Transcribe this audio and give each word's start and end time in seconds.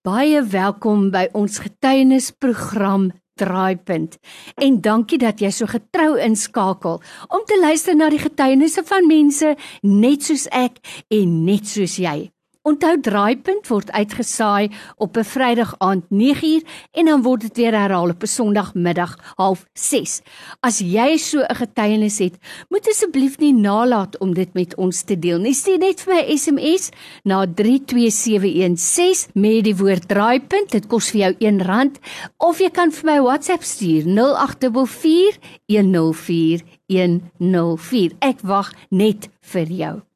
Baie 0.00 0.40
welkom 0.40 1.10
by 1.12 1.26
ons 1.36 1.58
getuienisprogram 1.60 3.10
Draaipunt. 3.36 4.14
En 4.56 4.78
dankie 4.80 5.18
dat 5.20 5.42
jy 5.44 5.50
so 5.52 5.68
getrou 5.68 6.14
inskakel 6.24 7.02
om 7.28 7.44
te 7.44 7.58
luister 7.60 7.98
na 7.98 8.08
die 8.08 8.22
getuienisse 8.22 8.80
van 8.88 9.04
mense 9.04 9.52
net 9.84 10.24
soos 10.24 10.46
ek 10.56 10.80
en 11.12 11.42
net 11.44 11.68
soos 11.68 11.98
jy. 12.00 12.30
Onthou 12.60 12.98
Draaipunt 13.00 13.70
word 13.72 13.88
uitgesaai 13.96 14.68
op 15.00 15.16
'n 15.16 15.24
Vrydag 15.24 15.74
aand 15.78 16.04
9uur 16.10 16.62
en 16.92 17.04
dan 17.04 17.22
word 17.22 17.40
dit 17.40 17.56
weer 17.56 17.72
herhaal 17.72 18.08
op 18.08 18.22
'n 18.22 18.26
Sondagmiddag 18.26 19.16
06:30. 19.36 20.20
As 20.60 20.78
jy 20.78 21.16
so 21.16 21.40
'n 21.40 21.54
getuienis 21.54 22.18
het, 22.18 22.36
moet 22.68 22.88
asseblief 22.88 23.38
nie 23.38 23.52
nalat 23.52 24.18
om 24.18 24.34
dit 24.34 24.52
met 24.52 24.76
ons 24.76 25.02
te 25.02 25.18
deel 25.18 25.38
nie. 25.38 25.54
Stuur 25.54 25.78
net 25.78 26.00
vir 26.00 26.14
my 26.14 26.36
SMS 26.36 26.88
na 27.24 27.46
32716 27.46 29.30
met 29.32 29.64
die 29.64 29.76
woord 29.76 30.08
Draaipunt. 30.08 30.70
Dit 30.70 30.86
kos 30.86 31.10
vir 31.10 31.20
jou 31.20 31.34
R1 31.38 31.96
of 32.36 32.58
jy 32.58 32.70
kan 32.70 32.92
vir 32.92 33.04
my 33.04 33.20
WhatsApp 33.20 33.62
stuur 33.62 34.04
0844 34.04 35.38
104 35.66 36.60
104. 36.86 38.12
Ek 38.18 38.40
wag 38.40 38.72
net 38.90 39.28
vir 39.40 39.66
jou. 39.66 40.09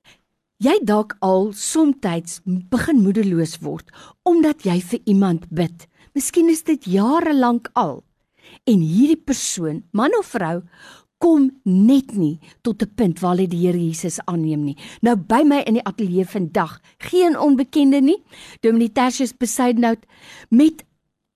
Jy 0.64 0.78
dalk 0.88 1.12
al 1.20 1.50
soms 1.52 2.38
begin 2.72 3.02
moedeloos 3.04 3.58
word 3.60 3.90
omdat 4.24 4.62
jy 4.64 4.78
vir 4.80 5.00
iemand 5.04 5.42
bid. 5.52 5.84
Miskien 6.16 6.48
is 6.48 6.62
dit 6.64 6.86
jare 6.88 7.34
lank 7.36 7.68
al. 7.76 8.00
En 8.64 8.80
hierdie 8.80 9.20
persoon, 9.20 9.82
man 9.92 10.16
of 10.16 10.30
vrou, 10.32 10.62
kom 11.20 11.50
net 11.64 12.14
nie 12.16 12.38
tot 12.62 12.82
'n 12.82 12.94
punt 12.96 13.20
waar 13.20 13.36
hy 13.36 13.46
die 13.46 13.66
Here 13.66 13.78
Jesus 13.78 14.20
aanneem 14.24 14.64
nie. 14.64 14.76
Nou 15.02 15.16
by 15.16 15.42
my 15.44 15.60
in 15.66 15.74
die 15.74 15.84
ateljee 15.84 16.24
vandag, 16.24 16.80
geen 16.98 17.36
onbekende 17.36 18.00
nie. 18.00 18.24
Dominee 18.62 18.92
Tertius 18.92 19.36
Besuidnout 19.36 20.06
met 20.48 20.84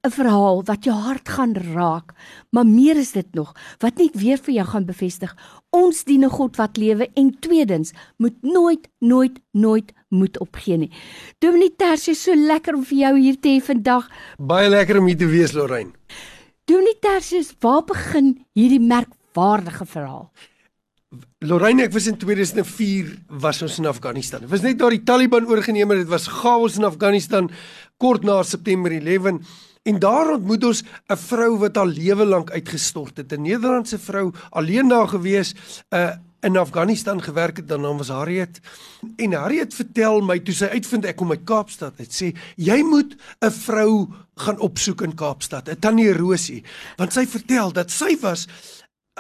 'n 0.07 0.15
verhaal 0.15 0.63
wat 0.63 0.85
jou 0.87 0.95
hart 0.95 1.29
gaan 1.29 1.55
raak, 1.75 2.13
maar 2.55 2.67
meer 2.67 2.97
is 2.97 3.13
dit 3.13 3.27
nog 3.35 3.55
wat 3.83 3.99
net 3.99 4.15
weer 4.15 4.39
vir 4.39 4.55
jou 4.55 4.67
gaan 4.67 4.87
bevestig. 4.87 5.35
Ons 5.71 6.05
dien 6.05 6.25
'n 6.25 6.31
God 6.31 6.57
wat 6.57 6.77
lewe 6.77 7.11
en 7.15 7.35
tweedens 7.41 7.93
moet 8.17 8.37
nooit 8.43 8.89
nooit 9.01 9.41
nooit 9.53 9.93
moet 10.09 10.39
opgee 10.39 10.77
nie. 10.77 10.91
Dominee 11.39 11.75
Tersius, 11.77 12.23
so 12.23 12.35
lekker 12.35 12.75
om 12.75 12.85
vir 12.85 12.99
jou 12.99 13.19
hier 13.19 13.41
te 13.41 13.49
hê 13.49 13.61
vandag. 13.61 14.09
Baie 14.39 14.69
lekker 14.69 14.99
om 14.99 15.07
hier 15.07 15.19
te 15.19 15.27
wees, 15.27 15.53
Lorraine. 15.53 15.91
Dominee 16.65 16.99
Tersius, 17.01 17.55
waar 17.61 17.85
begin 17.85 18.45
hierdie 18.55 18.81
merkwaardige 18.81 19.87
verhaal? 19.87 20.31
Lorraine, 21.41 21.83
ek 21.83 21.93
was 21.93 22.07
in 22.07 22.17
2004 22.17 23.17
was 23.29 23.63
ons 23.63 23.79
in 23.79 23.87
Afghanistan. 23.87 24.41
Dit 24.41 24.51
was 24.51 24.63
net 24.63 24.79
daar 24.79 24.91
die 24.91 25.03
Taliban 25.03 25.47
oorgeneem 25.47 25.91
het. 25.91 25.99
Dit 25.99 26.09
was 26.09 26.27
chaos 26.27 26.77
in 26.77 26.85
Afghanistan 26.85 27.51
kort 27.97 28.23
na 28.23 28.43
September 28.43 28.93
11 28.93 29.41
En 29.89 29.99
daar 29.99 30.33
ontmoet 30.37 30.65
ons 30.65 30.83
'n 31.09 31.17
vrou 31.17 31.59
wat 31.59 31.77
haar 31.77 31.87
lewe 31.87 32.25
lank 32.25 32.51
uitgestort 32.51 33.17
het. 33.17 33.33
'n 33.33 33.43
Nederlandse 33.43 33.99
vrou, 33.99 34.33
alleen 34.51 34.89
daar 34.89 35.09
gewees, 35.09 35.55
uh 35.91 36.13
in 36.41 36.57
Afghanistan 36.57 37.23
gewerk 37.23 37.57
het. 37.57 37.69
Dan 37.69 37.81
naam 37.81 37.97
was 37.97 38.09
Harriet. 38.09 38.61
En 39.17 39.33
Harriet 39.33 39.75
vertel 39.75 40.21
my 40.21 40.39
toe 40.39 40.55
sy 40.55 40.65
uitvind 40.65 41.05
ek 41.05 41.17
kom 41.17 41.31
uit 41.31 41.45
Kaapstad. 41.45 41.97
Dit 41.97 42.15
sê 42.15 42.37
jy 42.57 42.83
moet 42.83 43.17
'n 43.41 43.51
vrou 43.51 44.09
gaan 44.37 44.59
opsoek 44.59 45.03
in 45.03 45.15
Kaapstad, 45.15 45.69
'n 45.69 45.79
Tannie 45.79 46.13
Rosie, 46.13 46.63
want 46.97 47.13
sy 47.13 47.27
vertel 47.27 47.73
dat 47.73 47.91
sy 47.91 48.17
was 48.21 48.47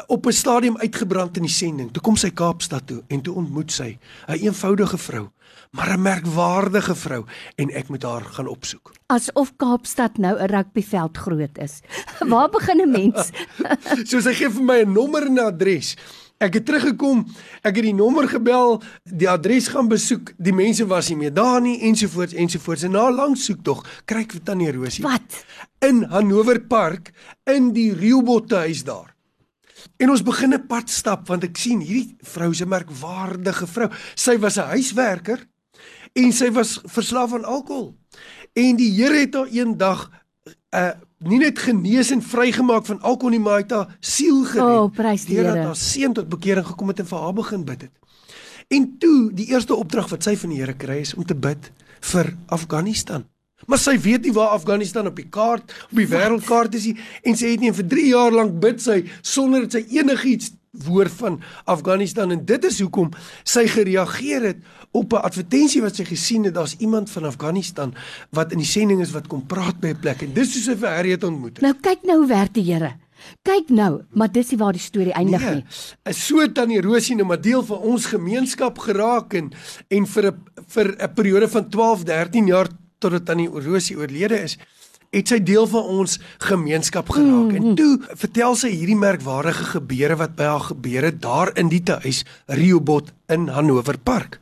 op 0.06 0.26
'n 0.26 0.32
stadium 0.32 0.78
uitgebrand 0.78 1.36
in 1.36 1.42
die 1.42 1.50
sending. 1.50 1.92
Toe 1.92 2.02
kom 2.02 2.16
sy 2.16 2.30
Kaapstad 2.30 2.86
toe 2.86 3.02
en 3.06 3.20
toe 3.20 3.34
ontmoet 3.34 3.72
sy 3.72 3.98
'n 4.26 4.32
een 4.32 4.40
eenvoudige 4.40 4.98
vrou, 4.98 5.28
maar 5.70 5.92
'n 5.92 6.02
merkwaardige 6.02 6.94
vrou 6.94 7.24
en 7.56 7.70
ek 7.70 7.88
moet 7.88 8.02
haar 8.02 8.24
gaan 8.24 8.46
opsoek. 8.46 8.92
Asof 9.06 9.52
Kaapstad 9.56 10.18
nou 10.18 10.38
'n 10.38 10.46
rugbyveld 10.46 11.16
groot 11.16 11.58
is. 11.58 11.80
Waar 12.30 12.48
begin 12.48 12.80
'n 12.80 12.90
mens? 12.90 13.30
so 14.10 14.20
sy 14.20 14.34
gee 14.34 14.50
vir 14.50 14.62
my 14.62 14.80
'n 14.80 14.92
nommer 14.92 15.26
en 15.26 15.34
'n 15.34 15.38
adres. 15.38 15.96
Ek 16.38 16.54
het 16.54 16.68
teruggekom, 16.68 17.24
ek 17.66 17.80
het 17.80 17.84
die 17.88 17.94
nommer 17.94 18.28
gebel, 18.30 18.76
die 19.02 19.26
adres 19.26 19.72
gaan 19.74 19.88
besoek, 19.90 20.30
die 20.38 20.54
mense 20.54 20.86
was 20.86 21.08
nie 21.10 21.16
meer 21.16 21.34
daar 21.34 21.58
nie 21.60 21.80
ensovoorts 21.82 22.36
ensovoorts. 22.38 22.82
En 22.86 22.94
na 22.94 23.08
'n 23.08 23.14
lang 23.14 23.36
soek 23.36 23.62
tog 23.62 23.82
kry 24.04 24.20
ek 24.20 24.32
vir 24.32 24.42
Tannie 24.42 24.72
Rosie. 24.72 25.02
Wat? 25.02 25.44
In 25.80 26.02
Hannover 26.02 26.60
Park 26.60 27.10
in 27.44 27.72
die 27.72 27.92
Rielbotte 27.92 28.56
huis 28.56 28.84
daar. 28.84 29.17
En 29.96 30.10
ons 30.10 30.22
begin 30.22 30.54
'n 30.54 30.66
pad 30.66 30.90
stap 30.90 31.28
want 31.28 31.44
ek 31.44 31.56
sien 31.56 31.80
hierdie 31.80 32.16
vrou 32.22 32.54
se 32.54 32.66
merkwaardige 32.66 33.66
vrou. 33.66 33.90
Sy 34.14 34.38
was 34.38 34.56
'n 34.56 34.70
huiswerker 34.74 35.46
en 36.12 36.32
sy 36.32 36.50
was 36.50 36.80
verslaaf 36.84 37.32
aan 37.34 37.44
alkohol. 37.44 37.94
En 38.52 38.76
die 38.76 38.92
Here 38.92 39.20
het 39.20 39.34
haar 39.34 39.48
eendag 39.48 40.10
uh 40.74 40.92
nie 41.18 41.38
net 41.38 41.58
genees 41.58 42.12
en 42.14 42.22
vrygemaak 42.22 42.86
van 42.86 43.00
alkohol 43.02 43.30
nie, 43.30 43.40
maar 43.42 43.58
het 43.58 43.70
haar 43.70 43.96
siel 44.00 44.44
gered. 44.44 44.76
Oh, 44.78 44.90
prys 44.94 45.24
die 45.24 45.36
Here. 45.36 45.54
Dat 45.54 45.64
haar 45.64 45.76
seun 45.76 46.12
tot 46.12 46.28
bekering 46.28 46.66
gekom 46.66 46.88
het 46.88 47.00
en 47.02 47.06
vir 47.06 47.18
haar 47.18 47.32
begin 47.32 47.64
bid 47.64 47.80
het. 47.82 47.90
En 48.68 48.98
toe, 48.98 49.32
die 49.34 49.48
eerste 49.50 49.74
opdrag 49.74 50.08
wat 50.12 50.22
sy 50.22 50.36
van 50.36 50.52
die 50.52 50.60
Here 50.60 50.76
kry 50.76 51.00
is 51.02 51.14
om 51.14 51.26
te 51.26 51.34
bid 51.34 51.72
vir 52.12 52.36
Afghanistan. 52.46 53.24
Maar 53.66 53.78
sy 53.78 53.98
weet 54.00 54.22
nie 54.22 54.32
waar 54.32 54.54
Afghanistan 54.54 55.06
op 55.06 55.16
die 55.16 55.28
kaart, 55.28 55.72
op 55.90 55.96
die 55.96 56.06
wêreldkaart 56.08 56.74
is 56.74 56.86
nie 56.86 56.96
en 57.22 57.36
sy 57.36 57.54
het 57.54 57.60
nie 57.60 57.72
vir 57.72 57.88
3 57.90 58.06
jaar 58.12 58.32
lank 58.32 58.60
bid 58.60 58.80
sy 58.82 59.02
sonder 59.22 59.66
dat 59.66 59.72
sy 59.72 59.84
enigiets 59.98 60.52
woord 60.84 61.12
van 61.18 61.40
Afghanistan 61.64 62.30
en 62.30 62.44
dit 62.46 62.64
is 62.64 62.80
hoekom 62.80 63.10
sy 63.42 63.64
gereageer 63.72 64.42
het 64.52 64.58
op 64.92 65.12
'n 65.12 65.24
advertensie 65.24 65.82
wat 65.82 65.96
sy 65.96 66.04
gesien 66.04 66.44
het 66.44 66.54
daar's 66.54 66.76
iemand 66.78 67.10
van 67.10 67.24
Afghanistan 67.24 67.94
wat 68.30 68.52
in 68.52 68.58
die 68.58 68.66
sending 68.66 69.00
is 69.00 69.10
wat 69.10 69.26
kom 69.26 69.46
praat 69.46 69.80
by 69.80 69.88
'n 69.88 70.00
plek 70.00 70.22
en 70.22 70.32
dis 70.32 70.54
hoe 70.54 70.62
sy 70.62 70.76
vir 70.76 70.88
Harriet 70.88 71.24
ontmoet. 71.24 71.60
Nou 71.60 71.74
kyk 71.74 72.02
nou 72.02 72.26
werk 72.26 72.54
die 72.54 72.72
Here. 72.72 72.96
Kyk 73.42 73.68
nou, 73.68 74.02
maar 74.14 74.32
dis 74.32 74.50
nie 74.50 74.58
waar 74.58 74.72
die 74.72 74.80
storie 74.80 75.12
eindig 75.12 75.40
nee, 75.40 75.54
nie. 75.54 75.64
Is 76.04 76.26
so 76.26 76.52
tannie 76.52 76.80
Rosie 76.80 77.16
nou 77.16 77.26
maar 77.26 77.40
deel 77.40 77.64
van 77.64 77.78
ons 77.78 78.06
gemeenskap 78.06 78.78
geraak 78.78 79.34
en 79.34 79.52
en 79.88 80.06
vir 80.06 80.26
'n 80.26 80.36
vir 80.66 80.96
'n 81.02 81.14
periode 81.14 81.48
van 81.48 81.68
12, 81.68 82.04
13 82.04 82.46
jaar 82.46 82.68
totdat 82.98 83.24
tannie 83.24 83.48
Rosie 83.48 83.96
oorlede 83.96 84.42
is, 84.42 84.58
het 85.14 85.30
sy 85.32 85.38
deel 85.40 85.66
van 85.70 85.90
ons 86.00 86.18
gemeenskap 86.44 87.08
geraak. 87.16 87.52
Mm. 87.52 87.56
En 87.56 87.74
toe 87.78 87.92
vertel 88.20 88.56
sy 88.60 88.72
hierdie 88.74 88.98
merkwaardige 88.98 89.70
gebeure 89.74 90.18
wat 90.20 90.36
by 90.36 90.48
haar 90.52 90.66
gebeur 90.70 91.08
het 91.08 91.20
daar 91.24 91.52
in 91.56 91.72
die 91.72 91.82
huis 92.02 92.24
Riobot 92.46 93.12
in 93.32 93.48
Hannover 93.48 93.98
Park. 93.98 94.40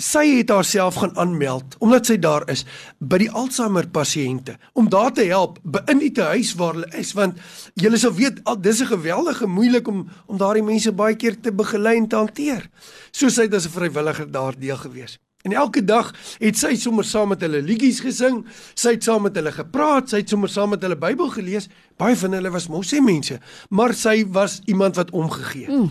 Sy 0.00 0.24
het 0.38 0.48
haarself 0.48 0.96
gaan 0.96 1.12
aanmeld 1.20 1.76
omdat 1.84 2.08
sy 2.08 2.16
daar 2.16 2.46
is 2.48 2.64
by 2.98 3.18
die 3.20 3.30
Alzheimer 3.36 3.84
pasiënte 3.92 4.56
om 4.72 4.88
daar 4.88 5.12
te 5.12 5.26
help 5.28 5.58
in 5.92 6.00
die 6.00 6.12
huis 6.16 6.54
waar 6.56 6.78
hulle 6.78 6.88
is 6.96 7.12
want 7.18 7.36
julle 7.76 8.00
sal 8.00 8.16
weet 8.16 8.40
al 8.48 8.56
dis 8.56 8.80
'n 8.80 8.96
geweldige 8.96 9.46
moeilik 9.46 9.88
om 9.88 10.08
om 10.26 10.38
daardie 10.38 10.64
mense 10.64 10.92
baie 10.92 11.16
keer 11.16 11.36
te 11.40 11.52
begelei 11.52 11.96
en 11.96 12.08
te 12.08 12.16
hanteer. 12.16 12.70
So 13.12 13.28
sy 13.28 13.42
het 13.42 13.54
as 13.54 13.66
'n 13.66 13.76
vrywilliger 13.76 14.30
daar 14.30 14.58
deel 14.58 14.76
gewees. 14.76 15.18
En 15.42 15.52
elke 15.56 15.84
dag 15.84 16.10
het 16.38 16.58
sy 16.60 16.74
sommer 16.76 17.04
saam 17.04 17.32
met 17.32 17.40
hulle 17.40 17.62
liedjies 17.64 18.02
gesing, 18.04 18.42
sy 18.74 18.96
het 18.98 19.06
saam 19.06 19.24
met 19.24 19.38
hulle 19.38 19.52
gepraat, 19.52 20.10
sy 20.12 20.20
het 20.20 20.28
sommer 20.28 20.52
saam 20.52 20.74
met 20.74 20.84
hulle 20.84 20.98
Bybel 21.00 21.32
gelees. 21.32 21.70
Baie 21.96 22.16
van 22.16 22.36
hulle 22.36 22.52
was 22.52 22.68
mosse 22.68 23.00
mense, 23.00 23.40
maar 23.70 23.96
sy 23.96 24.26
was 24.28 24.60
iemand 24.68 25.00
wat 25.00 25.10
omgegee 25.16 25.66
het. 25.66 25.76
Mm. 25.76 25.90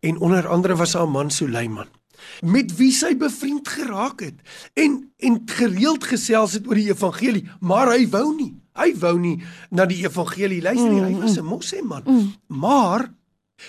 En 0.00 0.18
onder 0.18 0.48
andere 0.48 0.76
was 0.76 0.94
haar 0.98 1.08
man 1.08 1.30
Suleiman 1.30 1.88
met 2.44 2.72
wie 2.76 2.90
sy 2.92 3.14
bevriend 3.16 3.68
geraak 3.68 4.20
het 4.24 4.40
en 4.78 4.98
en 5.20 5.40
gereeld 5.44 6.04
gesels 6.04 6.56
het 6.56 6.66
oor 6.68 6.78
die 6.78 6.90
evangelie, 6.90 7.44
maar 7.60 7.92
hy 7.92 8.06
wou 8.08 8.30
nie. 8.36 8.54
Hy 8.76 8.92
wou 9.02 9.16
nie 9.20 9.36
na 9.74 9.84
die 9.88 10.00
evangelie 10.04 10.62
luister 10.64 10.88
nie. 10.88 11.02
Hy 11.04 11.16
was 11.20 11.36
'n 11.36 11.44
mosse 11.44 11.82
man. 11.84 12.02
Mm. 12.06 12.32
Maar 12.46 13.12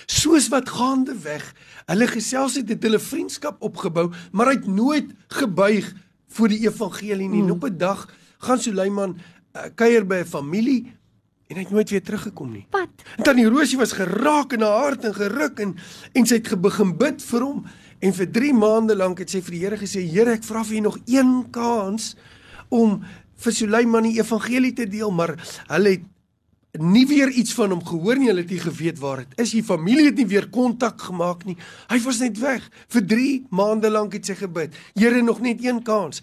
Soos 0.06 0.48
wat 0.54 0.70
gaande 0.70 1.16
weg, 1.24 1.54
hulle 1.86 2.08
gesels 2.08 2.56
het, 2.56 2.70
het 2.70 2.84
hulle 2.84 3.00
vriendskap 3.00 3.62
opgebou, 3.62 4.10
maar 4.32 4.52
hy 4.52 4.58
het 4.60 4.68
nooit 4.68 5.12
gebuig 5.28 5.94
voor 6.32 6.48
die 6.48 6.64
evangelie 6.68 7.30
nie. 7.30 7.44
Mm. 7.44 7.52
Op 7.52 7.64
'n 7.64 7.78
dag 7.78 8.08
gaan 8.38 8.60
Suleiman 8.60 9.18
uh, 9.18 9.62
kuier 9.76 10.06
by 10.08 10.24
'n 10.24 10.26
familie 10.26 10.92
en 11.48 11.58
hy 11.58 11.64
het 11.66 11.72
nooit 11.72 11.90
weer 11.90 12.04
teruggekom 12.04 12.52
nie. 12.52 12.66
Wat? 12.72 12.90
En 13.18 13.24
tannie 13.24 13.50
Rosie 13.50 13.78
was 13.78 13.92
geraak 13.92 14.54
in 14.54 14.62
haar 14.62 14.84
hart 14.84 15.06
en 15.06 15.16
geruk 15.16 15.60
en 15.60 15.76
en 16.14 16.26
sy 16.26 16.40
het 16.40 16.62
begin 16.62 16.98
bid 16.98 17.22
vir 17.22 17.42
hom 17.42 17.66
en 18.00 18.14
vir 18.14 18.32
3 18.32 18.54
maande 18.54 18.96
lank 18.96 19.20
het 19.20 19.30
sy 19.30 19.42
vir 19.42 19.52
die 19.52 19.60
Here 19.66 19.78
gesê: 19.78 20.02
"Here, 20.08 20.32
ek 20.32 20.44
vra 20.44 20.64
vir 20.64 20.78
U 20.78 20.80
nog 20.80 20.98
een 21.06 21.52
kans 21.52 22.16
om 22.70 23.04
vir 23.36 23.54
Suleiman 23.54 24.04
die 24.04 24.20
evangelie 24.20 24.74
te 24.74 24.88
deel, 24.88 25.12
maar 25.12 25.36
hulle 25.68 25.90
het 25.90 26.08
nie 26.80 27.08
weer 27.08 27.30
iets 27.30 27.54
van 27.54 27.74
hom 27.74 27.84
gehoor 27.86 28.20
nie, 28.20 28.30
hulle 28.32 28.46
het 28.46 28.52
nie 28.52 28.62
geweet 28.62 29.00
waar 29.00 29.24
dit 29.24 29.40
is. 29.44 29.52
Die 29.52 29.64
familie 29.64 30.06
het 30.06 30.16
nie 30.16 30.28
weer 30.28 30.48
kontak 30.50 31.02
gemaak 31.02 31.44
nie. 31.46 31.58
Hy 31.92 32.00
was 32.06 32.22
net 32.24 32.40
weg. 32.40 32.70
Vir 32.88 33.06
3 33.06 33.32
maande 33.50 33.92
lank 33.92 34.14
het 34.14 34.26
sy 34.26 34.38
gebid. 34.40 34.76
Here 34.96 35.22
nog 35.22 35.42
net 35.42 35.64
een 35.64 35.84
kans. 35.84 36.22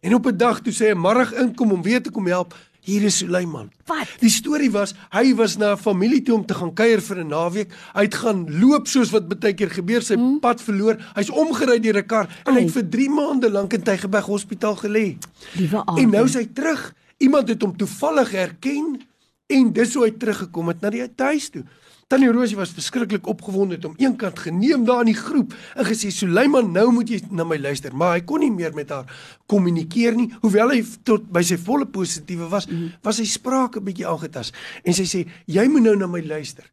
En 0.00 0.14
op 0.14 0.26
'n 0.26 0.36
dag 0.36 0.60
toe 0.60 0.72
sy 0.72 0.92
'n 0.92 1.00
middag 1.00 1.32
inkom 1.34 1.72
om 1.72 1.82
weer 1.82 2.02
te 2.02 2.10
kom 2.10 2.26
help, 2.26 2.54
hier 2.80 3.02
is 3.02 3.16
Suleiman. 3.16 3.70
Wat? 3.86 4.06
Die 4.18 4.30
storie 4.30 4.70
was 4.70 4.94
hy 5.10 5.34
was 5.34 5.56
na 5.56 5.72
'n 5.72 5.78
familie 5.78 6.22
toe 6.22 6.34
om 6.34 6.46
te 6.46 6.54
gaan 6.54 6.74
kuier 6.74 7.00
vir 7.00 7.18
'n 7.24 7.28
naweek. 7.28 7.72
Hy 7.94 8.02
het 8.02 8.14
gaan 8.14 8.60
loop 8.60 8.86
soos 8.86 9.10
wat 9.10 9.28
baie 9.28 9.54
keer 9.54 9.70
gebeur, 9.70 10.02
sy 10.02 10.14
hmm? 10.14 10.40
pad 10.40 10.62
verloor. 10.62 10.96
Hy's 11.14 11.30
omgery 11.30 11.80
deur 11.80 11.98
'n 11.98 12.06
kar 12.06 12.28
en 12.44 12.54
hy 12.54 12.60
het 12.60 12.72
vir 12.72 12.88
3 12.88 13.10
maande 13.10 13.50
lank 13.50 13.72
in 13.72 13.82
Tygerberg 13.82 14.26
Hospitaal 14.26 14.76
gelê. 14.76 15.16
Liewe 15.56 15.82
En 15.96 16.10
nou 16.10 16.24
is 16.24 16.34
hy 16.34 16.48
terug 16.52 16.94
Iemand 17.18 17.48
het 17.48 17.62
hom 17.62 17.76
toevallig 17.76 18.30
herken 18.30 19.00
en 19.48 19.72
dis 19.72 19.94
hoe 19.96 20.04
hy 20.06 20.12
teruggekom 20.20 20.72
het 20.72 20.82
na 20.84 20.92
die 20.92 21.04
huis 21.04 21.50
toe. 21.50 21.64
Tannie 22.08 22.30
Rosie 22.32 22.56
was 22.56 22.70
verskriklik 22.72 23.26
opgewonde 23.28 23.76
om 23.84 23.96
eenkant 24.00 24.38
geneem 24.40 24.86
daar 24.88 25.02
in 25.04 25.10
die 25.10 25.18
groep 25.18 25.52
en 25.76 25.84
gesê 25.84 26.08
Suleiman 26.12 26.70
nou 26.72 26.86
moet 26.96 27.10
jy 27.12 27.18
na 27.28 27.44
my 27.44 27.58
luister. 27.60 27.92
Maar 27.92 28.14
hy 28.16 28.22
kon 28.24 28.40
nie 28.40 28.52
meer 28.52 28.72
met 28.76 28.88
haar 28.94 29.04
kommunikeer 29.52 30.16
nie. 30.16 30.30
Hoewel 30.40 30.72
hy 30.72 30.78
tot 31.04 31.26
by 31.28 31.42
sy 31.44 31.58
volle 31.60 31.84
positiewe 31.92 32.48
was 32.48 32.64
mm. 32.68 32.96
was 33.04 33.20
sy 33.20 33.28
spraak 33.28 33.76
'n 33.76 33.84
bietjie 33.84 34.08
aangetas 34.08 34.54
en 34.84 34.96
sy 34.96 35.04
sê 35.04 35.26
jy 35.44 35.66
moet 35.68 35.84
nou 35.84 35.96
na 35.96 36.08
my 36.08 36.24
luister. 36.24 36.64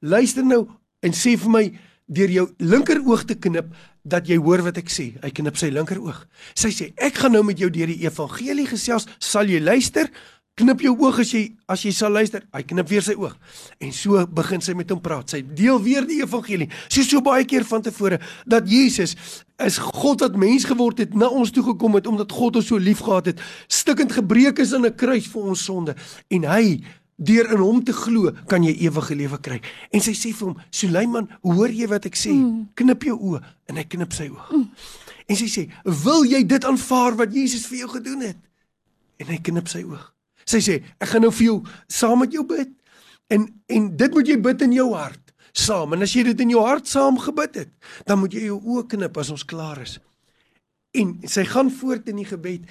Luister 0.00 0.44
nou 0.44 0.64
en 1.04 1.12
sê 1.12 1.36
vir 1.36 1.52
my 1.52 1.64
deur 2.08 2.30
jou 2.32 2.46
linker 2.58 3.04
oog 3.04 3.26
te 3.28 3.36
knip 3.36 3.68
dat 4.08 4.24
jy 4.24 4.38
hoor 4.40 4.62
wat 4.64 4.78
ek 4.80 4.88
sê. 4.88 5.12
Hy 5.20 5.30
knip 5.36 5.60
sy 5.60 5.68
linker 5.68 6.00
oog. 6.00 6.24
Sy 6.56 6.72
sê 6.72 6.92
ek 6.96 7.20
gaan 7.20 7.36
nou 7.36 7.44
met 7.44 7.58
jou 7.60 7.68
deur 7.68 7.92
die 7.92 8.06
evangelie 8.08 8.66
gesels. 8.66 9.04
Sal 9.20 9.52
jy 9.52 9.60
luister 9.60 10.08
knip 10.58 10.82
jou 10.82 10.94
oog 10.96 11.20
as 11.22 11.32
jy 11.34 11.44
as 11.68 11.82
jy 11.84 11.92
sal 11.94 12.14
luister. 12.16 12.42
Hy 12.54 12.62
knip 12.66 12.88
weer 12.90 13.04
sy 13.04 13.14
oog. 13.18 13.34
En 13.84 13.92
so 13.94 14.20
begin 14.26 14.62
sy 14.64 14.74
met 14.78 14.90
hom 14.90 15.00
praat. 15.04 15.30
Sy 15.30 15.42
deel 15.42 15.80
weer 15.84 16.06
die 16.08 16.20
evangelie. 16.22 16.68
Sy 16.88 17.04
so 17.06 17.22
baie 17.24 17.46
keer 17.48 17.66
van 17.68 17.84
tevore 17.84 18.20
dat 18.48 18.68
Jesus 18.68 19.14
is 19.64 19.78
God 19.82 20.22
wat 20.24 20.38
mens 20.38 20.66
geword 20.68 21.02
het, 21.02 21.16
na 21.18 21.28
ons 21.28 21.50
toe 21.54 21.64
gekom 21.66 21.98
het 21.98 22.06
omdat 22.06 22.32
God 22.32 22.60
ons 22.60 22.70
so 22.70 22.78
liefgehad 22.78 23.32
het, 23.32 23.42
stikkend 23.66 24.14
gebreek 24.14 24.62
is 24.62 24.72
aan 24.74 24.86
'n 24.86 24.94
kruis 24.94 25.26
vir 25.26 25.42
ons 25.42 25.64
sonde 25.64 25.96
en 26.30 26.44
hy 26.44 26.80
deur 27.18 27.50
in 27.52 27.58
hom 27.58 27.82
te 27.84 27.92
glo 27.92 28.30
kan 28.46 28.62
jy 28.62 28.76
ewige 28.86 29.14
lewe 29.14 29.38
kry. 29.42 29.60
En 29.90 30.00
sy 30.00 30.14
sê 30.14 30.32
vir 30.32 30.48
hom, 30.48 30.60
Suleiman, 30.70 31.28
hoor 31.42 31.68
jy 31.68 31.88
wat 31.90 32.06
ek 32.06 32.14
sê? 32.14 32.30
Mm. 32.30 32.68
Knip 32.74 33.02
jou 33.02 33.18
oë 33.18 33.42
en 33.68 33.76
hy 33.76 33.84
knip 33.84 34.12
sy 34.12 34.28
oog. 34.30 34.52
Mm. 34.54 34.68
En 35.28 35.36
sy 35.36 35.46
sê, 35.46 35.68
"Wil 35.84 36.24
jy 36.24 36.46
dit 36.46 36.64
aanvaar 36.64 37.16
wat 37.16 37.34
Jesus 37.34 37.66
vir 37.66 37.78
jou 37.78 37.88
gedoen 37.88 38.20
het?" 38.20 38.36
En 39.18 39.26
hy 39.26 39.38
knip 39.38 39.68
sy 39.68 39.82
oog. 39.82 40.14
Sy 40.48 40.60
sê, 40.64 40.80
ek 40.96 41.12
gaan 41.12 41.26
nou 41.26 41.32
vir 41.34 41.50
jou 41.50 41.56
saam 41.92 42.22
met 42.24 42.32
jou 42.32 42.44
bid. 42.48 42.70
En 43.28 43.44
en 43.68 43.88
dit 44.00 44.14
moet 44.16 44.28
jy 44.28 44.38
bid 44.40 44.62
in 44.64 44.76
jou 44.78 44.90
hart 44.96 45.34
saam. 45.52 45.92
En 45.92 46.04
as 46.06 46.14
jy 46.16 46.24
dit 46.30 46.44
in 46.44 46.54
jou 46.54 46.62
hart 46.64 46.88
saam 46.88 47.18
gebid 47.20 47.64
het, 47.64 47.72
dan 48.08 48.22
moet 48.22 48.34
jy 48.34 48.46
jou 48.48 48.60
oë 48.62 48.86
knip 48.94 49.18
as 49.20 49.32
ons 49.34 49.44
klaar 49.48 49.82
is. 49.84 49.98
En 50.96 51.18
sy 51.28 51.44
gaan 51.48 51.70
voort 51.70 52.08
in 52.08 52.22
die 52.22 52.28
gebed 52.28 52.64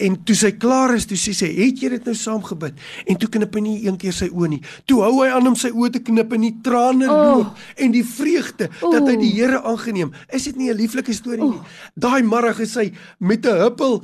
En 0.00 0.16
toe 0.24 0.34
sy 0.34 0.50
klaar 0.58 0.94
is, 0.96 1.04
toe 1.06 1.16
sê 1.16 1.32
sy, 1.36 1.46
"Het 1.46 1.82
jy 1.82 1.88
dit 1.88 2.04
nou 2.04 2.14
saam 2.14 2.42
gebid?" 2.42 2.74
En 3.06 3.16
toe 3.16 3.28
knip 3.28 3.54
hy 3.54 3.60
nie 3.60 3.86
een 3.86 3.96
keer 3.96 4.12
sy 4.12 4.28
oë 4.28 4.48
nie. 4.48 4.62
Toe 4.86 5.02
hou 5.02 5.22
hy 5.22 5.28
aan 5.30 5.46
om 5.46 5.54
sy 5.54 5.70
oë 5.70 5.92
te 5.92 6.00
knip 6.00 6.32
en 6.32 6.40
die 6.40 6.58
trane 6.62 7.06
oh. 7.06 7.36
loop 7.36 7.56
en 7.76 7.92
die 7.92 8.04
vreugde 8.04 8.68
oh. 8.82 8.92
dat 8.92 9.08
hy 9.08 9.16
die 9.16 9.32
Here 9.32 9.62
aangeneem. 9.62 10.12
Is 10.32 10.44
dit 10.44 10.56
nie 10.56 10.70
'n 10.70 10.76
lieflike 10.76 11.12
storie 11.12 11.44
nie? 11.44 11.58
Oh. 11.58 11.64
Daai 11.94 12.22
môre 12.22 12.60
is 12.60 12.72
sy 12.72 12.92
met 13.18 13.46
'n 13.46 13.60
huppel 13.60 14.02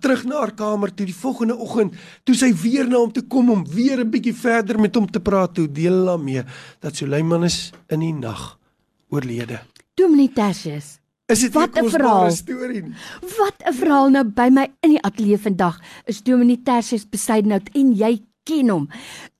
terug 0.00 0.24
na 0.24 0.38
haar 0.38 0.54
kamer 0.54 0.94
toe 0.94 1.06
die 1.06 1.14
volgende 1.14 1.56
oggend, 1.56 1.94
toe 2.24 2.34
sy 2.34 2.52
weer 2.54 2.86
na 2.88 2.96
hom 2.96 3.12
toe 3.12 3.22
kom 3.22 3.50
om 3.50 3.64
weer 3.64 4.00
'n 4.00 4.10
bietjie 4.10 4.34
verder 4.34 4.78
met 4.78 4.94
hom 4.94 5.06
te 5.06 5.20
praat, 5.20 5.54
toe 5.54 5.68
deel 5.68 6.08
hom 6.08 6.24
mee 6.24 6.42
dat 6.80 6.96
Suleiman 6.96 7.44
is 7.44 7.72
in 7.88 8.00
die 8.00 8.12
nag 8.12 8.58
oorlede. 9.10 9.60
Dominee 9.94 10.32
Tertius 10.32 10.98
Is 11.26 11.40
dit 11.42 11.54
'n 11.54 11.88
verhaal 11.90 12.30
storie? 12.30 12.82
Wat 13.38 13.58
'n 13.66 13.74
verhaal 13.74 14.10
nou 14.10 14.24
by 14.24 14.48
my 14.48 14.70
in 14.80 14.90
die 14.90 15.02
ateljee 15.02 15.38
vandag 15.38 15.80
is 16.04 16.22
Dominee 16.22 16.62
Tersius 16.62 17.08
Besuidenhout 17.08 17.68
en 17.74 17.92
jy 17.92 18.22
ken 18.44 18.68
hom 18.68 18.88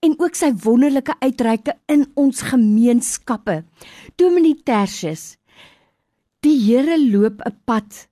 en 0.02 0.18
ook 0.18 0.34
sy 0.34 0.50
wonderlike 0.64 1.14
uitreike 1.18 1.76
in 1.86 2.10
ons 2.14 2.42
gemeenskappe. 2.42 3.64
Dominee 4.16 4.58
Tersius, 4.64 5.36
die 6.40 6.58
Here 6.58 6.98
loop 6.98 7.40
'n 7.46 7.54
pad 7.64 8.08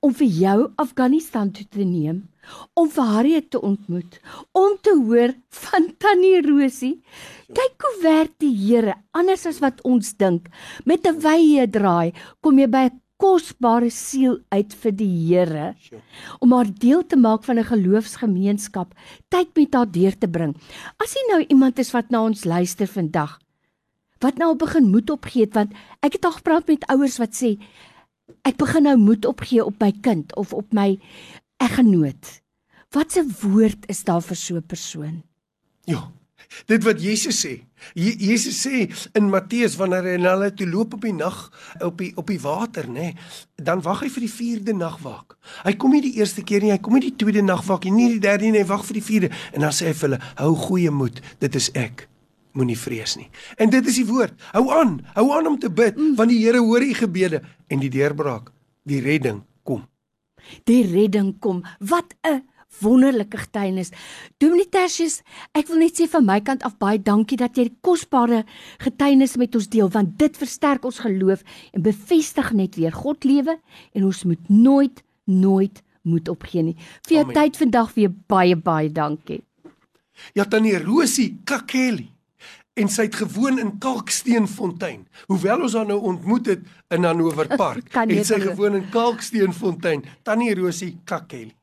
om 0.00 0.14
vir 0.16 0.30
jou 0.32 0.58
Afghanistan 0.80 1.50
toe 1.52 1.66
te 1.68 1.84
neem, 1.84 2.22
om 2.78 2.88
vir 2.88 3.10
Harriet 3.14 3.50
te 3.52 3.60
ontmoet, 3.60 4.16
om 4.56 4.78
te 4.80 4.94
hoor 4.96 5.34
van 5.66 5.90
Tannie 6.00 6.40
Rosie. 6.46 6.94
Kyk 7.52 7.84
hoe 7.84 7.96
werk 8.02 8.32
die 8.40 8.54
Here, 8.54 8.96
anders 9.12 9.44
as 9.46 9.60
wat 9.60 9.82
ons 9.84 10.14
dink. 10.16 10.48
Met 10.84 11.06
'n 11.06 11.20
wye 11.20 11.66
draai 11.68 12.12
kom 12.40 12.58
jy 12.58 12.66
by 12.66 12.84
'n 12.88 13.00
kosbare 13.20 13.90
siel 13.90 14.38
uit 14.48 14.72
vir 14.72 14.92
die 14.92 15.12
Here 15.28 15.74
om 16.40 16.52
haar 16.52 16.70
deel 16.72 17.02
te 17.06 17.16
maak 17.16 17.44
van 17.44 17.58
'n 17.58 17.64
geloofsgemeenskap, 17.64 18.94
tyd 19.28 19.48
met 19.56 19.74
haar 19.74 19.90
deur 19.90 20.18
te 20.18 20.28
bring. 20.28 20.56
As 20.98 21.14
jy 21.14 21.22
nou 21.28 21.44
iemand 21.48 21.78
is 21.78 21.92
wat 21.92 22.10
na 22.10 22.22
ons 22.22 22.44
luister 22.44 22.86
vandag, 22.86 23.38
wat 24.20 24.38
nou 24.38 24.54
begin 24.56 24.90
moed 24.90 25.10
opgee 25.10 25.44
het 25.44 25.54
want 25.54 25.72
ek 26.04 26.12
het 26.18 26.24
al 26.24 26.36
gepraat 26.38 26.66
met 26.68 26.86
ouers 26.92 27.18
wat 27.18 27.32
sê 27.36 27.56
ek 28.42 28.56
begin 28.56 28.86
nou 28.88 28.96
moed 28.96 29.26
opgee 29.28 29.64
op 29.64 29.80
my 29.80 29.92
kind 30.02 30.34
of 30.36 30.52
op 30.52 30.72
my 30.72 30.98
eggenoot. 31.60 32.40
Wat 32.90 33.16
'n 33.16 33.34
woord 33.40 33.86
is 33.86 34.04
daar 34.04 34.22
vir 34.22 34.36
so 34.36 34.56
'n 34.56 34.66
persoon? 34.66 35.22
Ja. 35.84 36.10
Dit 36.66 36.84
wat 36.84 37.02
Jesus 37.02 37.46
sê. 37.46 37.62
Je, 37.94 38.16
Jesus 38.16 38.66
sê 38.66 38.90
in 39.12 39.30
Matteus 39.30 39.76
wanneer 39.76 40.02
hy 40.02 40.16
na 40.20 40.34
hulle 40.34 40.50
toe 40.54 40.66
loop 40.68 40.94
op 40.94 41.04
die 41.06 41.14
nag 41.14 41.38
op 41.80 41.98
die 41.98 42.10
op 42.16 42.26
die 42.26 42.40
water, 42.40 42.88
nê, 42.90 42.92
nee, 42.92 43.16
dan 43.56 43.82
wag 43.82 44.02
hy 44.04 44.10
vir 44.12 44.26
die 44.26 44.32
4de 44.34 44.74
nagwaak. 44.76 45.36
Hy 45.64 45.74
kom 45.80 45.94
nie 45.94 46.02
die 46.02 46.16
eerste 46.18 46.42
keer 46.42 46.60
nie, 46.60 46.72
hy 46.74 46.78
kom 46.82 46.98
nie 46.98 47.06
die 47.06 47.16
tweede 47.16 47.42
nagwaak 47.42 47.84
nie, 47.84 47.92
nie 47.96 48.08
die 48.16 48.24
derde 48.26 48.50
nie, 48.50 48.58
hy 48.58 48.66
wag 48.66 48.84
vir 48.88 48.98
die 49.00 49.06
4de 49.06 49.32
en 49.54 49.66
dan 49.66 49.72
sê 49.72 49.90
hy 49.90 49.94
vir 49.94 50.08
hulle: 50.08 50.20
"Hou 50.42 50.54
goeie 50.66 50.90
moed, 50.90 51.22
dit 51.38 51.54
is 51.54 51.70
ek." 51.74 52.08
Moenie 52.52 52.78
vrees 52.78 53.16
nie. 53.16 53.28
En 53.56 53.70
dit 53.70 53.86
is 53.86 54.00
die 54.00 54.06
woord. 54.06 54.34
Hou 54.54 54.66
aan, 54.74 54.98
hou 55.14 55.26
aan 55.36 55.46
om 55.46 55.58
te 55.58 55.70
bid, 55.70 55.96
mm. 55.96 56.14
want 56.18 56.32
die 56.32 56.40
Here 56.44 56.62
hoor 56.64 56.82
u 56.82 56.92
gebede 56.94 57.42
en 57.68 57.82
die 57.82 57.90
deurbraak, 57.90 58.52
die 58.88 59.00
redding 59.04 59.42
kom. 59.62 59.84
Die 60.64 60.82
redding 60.88 61.36
kom. 61.38 61.64
Wat 61.78 62.14
'n 62.26 62.42
wonderlike 62.80 63.36
getuienis. 63.36 63.90
Dominee 64.38 64.68
Tertius, 64.68 65.20
ek 65.58 65.68
wil 65.70 65.82
net 65.82 65.98
sê 65.98 66.06
van 66.10 66.24
my 66.24 66.38
kant 66.40 66.62
af 66.66 66.78
baie 66.78 67.00
dankie 67.02 67.38
dat 67.40 67.58
jy 67.58 67.66
die 67.68 67.78
kosbare 67.84 68.44
getuienis 68.78 69.36
met 69.40 69.54
ons 69.58 69.68
deel, 69.68 69.90
want 69.90 70.16
dit 70.18 70.36
versterk 70.36 70.84
ons 70.84 71.02
geloof 71.02 71.42
en 71.74 71.82
bevestig 71.82 72.52
net 72.52 72.78
weer 72.80 72.92
God 72.92 73.24
lewe 73.24 73.58
en 73.92 74.04
ons 74.04 74.24
moet 74.24 74.48
nooit 74.48 75.02
nooit 75.24 75.82
moet 76.02 76.28
opgee 76.28 76.62
nie. 76.62 76.76
Vir 77.06 77.20
jou 77.20 77.24
Amen. 77.24 77.36
tyd 77.36 77.58
vandag 77.60 77.94
weer 77.94 78.10
baie 78.10 78.56
baie 78.56 78.88
dankie. 78.88 79.42
Ja 80.34 80.44
tannie 80.44 80.78
Rosie 80.78 81.40
Kakeli 81.44 82.10
en 82.74 82.88
sy 82.88 83.02
het 83.08 83.14
gewoon 83.14 83.58
in 83.58 83.78
Kalksteenfontein. 83.78 85.06
Hoewel 85.26 85.62
ons 85.66 85.74
haar 85.74 85.86
nou 85.86 86.00
ontmoet 86.00 86.46
het 86.46 86.66
in 86.88 87.04
Hanover 87.04 87.46
Park, 87.62 87.92
het 87.92 88.26
sy 88.26 88.40
gewoon 88.40 88.74
in 88.78 88.88
Kalksteenfontein. 88.88 90.04
Tannie 90.22 90.54
Rosie 90.54 91.00
Kakeli. 91.04 91.54